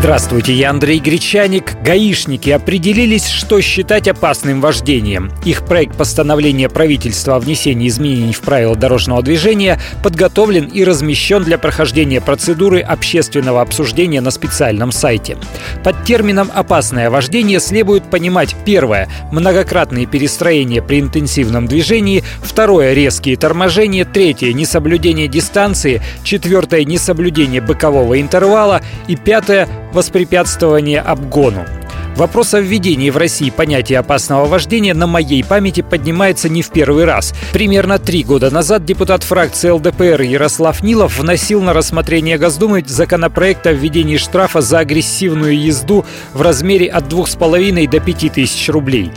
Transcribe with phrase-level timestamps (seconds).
[0.00, 1.74] Здравствуйте, я Андрей Гречаник.
[1.84, 5.30] Гаишники определились, что считать опасным вождением.
[5.44, 11.58] Их проект постановления правительства о внесении изменений в правила дорожного движения подготовлен и размещен для
[11.58, 15.36] прохождения процедуры общественного обсуждения на специальном сайте.
[15.84, 24.06] Под термином «опасное вождение» следует понимать первое– многократные перестроения при интенсивном движении, второе– резкие торможения,
[24.06, 31.64] третье– несоблюдение дистанции, четвертое– несоблюдение бокового интервала и пятое– воспрепятствование обгону.
[32.16, 37.04] Вопрос о введении в России понятия опасного вождения на моей памяти поднимается не в первый
[37.06, 37.32] раз.
[37.52, 43.72] Примерно три года назад депутат фракции ЛДПР Ярослав Нилов вносил на рассмотрение Госдумы законопроект о
[43.72, 49.12] введении штрафа за агрессивную езду в размере от 2,5 до 5 тысяч рублей.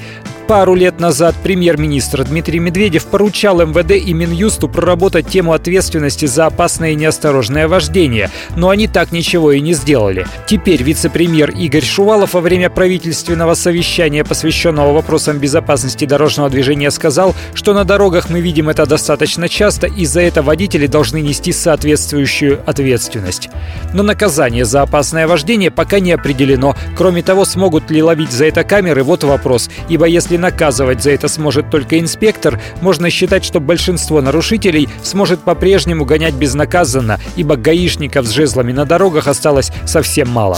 [0.47, 6.91] Пару лет назад премьер-министр Дмитрий Медведев поручал МВД и Минюсту проработать тему ответственности за опасное
[6.91, 10.27] и неосторожное вождение, но они так ничего и не сделали.
[10.45, 17.73] Теперь вице-премьер Игорь Шувалов во время правительственного совещания, посвященного вопросам безопасности дорожного движения, сказал, что
[17.73, 23.49] на дорогах мы видим это достаточно часто, и за это водители должны нести соответствующую ответственность.
[23.93, 26.75] Но наказание за опасное вождение пока не определено.
[26.97, 29.69] Кроме того, смогут ли ловить за это камеры, вот вопрос.
[29.87, 35.41] Ибо если если наказывать за это сможет только инспектор, можно считать, что большинство нарушителей сможет
[35.41, 40.57] по-прежнему гонять безнаказанно, ибо гаишников с жезлами на дорогах осталось совсем мало.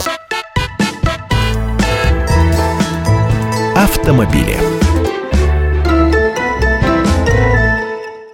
[3.74, 4.75] Автомобили.